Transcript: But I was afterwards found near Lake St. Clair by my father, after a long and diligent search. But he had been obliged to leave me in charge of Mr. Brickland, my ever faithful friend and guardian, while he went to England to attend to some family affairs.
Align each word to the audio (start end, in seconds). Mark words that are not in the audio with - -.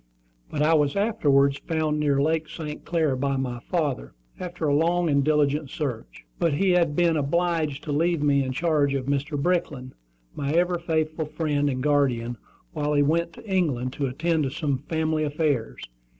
But 0.49 0.63
I 0.63 0.73
was 0.73 0.95
afterwards 0.95 1.59
found 1.67 1.99
near 1.99 2.19
Lake 2.19 2.49
St. 2.49 2.83
Clair 2.85 3.15
by 3.15 3.37
my 3.37 3.59
father, 3.59 4.13
after 4.39 4.65
a 4.65 4.73
long 4.73 5.11
and 5.11 5.23
diligent 5.23 5.69
search. 5.69 6.25
But 6.39 6.53
he 6.55 6.71
had 6.71 6.95
been 6.95 7.15
obliged 7.15 7.83
to 7.83 7.91
leave 7.91 8.23
me 8.23 8.43
in 8.43 8.51
charge 8.51 8.95
of 8.95 9.05
Mr. 9.05 9.39
Brickland, 9.39 9.93
my 10.33 10.53
ever 10.53 10.79
faithful 10.79 11.25
friend 11.27 11.69
and 11.69 11.83
guardian, 11.83 12.37
while 12.73 12.93
he 12.93 13.03
went 13.03 13.33
to 13.33 13.45
England 13.47 13.93
to 13.93 14.07
attend 14.07 14.41
to 14.45 14.49
some 14.49 14.79
family 14.89 15.23
affairs. 15.23 15.83